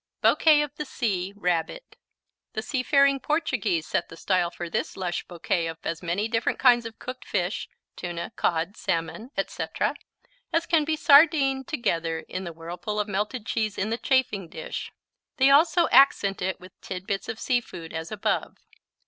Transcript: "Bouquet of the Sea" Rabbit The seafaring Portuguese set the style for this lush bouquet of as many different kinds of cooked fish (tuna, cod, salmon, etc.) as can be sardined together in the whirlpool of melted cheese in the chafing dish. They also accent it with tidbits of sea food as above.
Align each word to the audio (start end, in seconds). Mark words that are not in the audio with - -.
"Bouquet 0.23 0.63
of 0.63 0.73
the 0.77 0.83
Sea" 0.85 1.31
Rabbit 1.35 1.95
The 2.53 2.63
seafaring 2.63 3.19
Portuguese 3.19 3.85
set 3.85 4.09
the 4.09 4.17
style 4.17 4.49
for 4.49 4.67
this 4.67 4.97
lush 4.97 5.21
bouquet 5.27 5.67
of 5.67 5.77
as 5.83 6.01
many 6.01 6.27
different 6.27 6.57
kinds 6.57 6.87
of 6.87 6.97
cooked 6.97 7.23
fish 7.23 7.69
(tuna, 7.95 8.31
cod, 8.35 8.75
salmon, 8.75 9.29
etc.) 9.37 9.93
as 10.51 10.65
can 10.65 10.85
be 10.85 10.95
sardined 10.97 11.67
together 11.67 12.21
in 12.27 12.45
the 12.45 12.51
whirlpool 12.51 12.99
of 12.99 13.07
melted 13.07 13.45
cheese 13.45 13.77
in 13.77 13.91
the 13.91 13.97
chafing 13.99 14.49
dish. 14.49 14.91
They 15.37 15.51
also 15.51 15.87
accent 15.89 16.41
it 16.41 16.59
with 16.59 16.71
tidbits 16.81 17.29
of 17.29 17.39
sea 17.39 17.61
food 17.61 17.93
as 17.93 18.11
above. 18.11 18.57